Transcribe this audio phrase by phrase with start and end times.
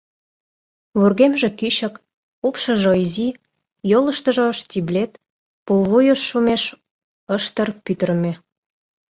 [0.99, 1.95] Вургемже кӱчык,
[2.47, 3.29] упшыжо изи,
[3.91, 5.11] йолыштыжо штиблет,
[5.65, 6.63] пулвуйыш шумеш
[7.35, 8.33] ыштыр пӱтырымӧ.